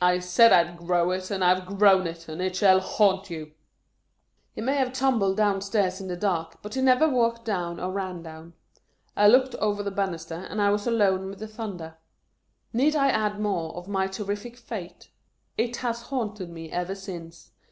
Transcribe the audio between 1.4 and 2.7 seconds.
I 'VE GROWN IT, AND IT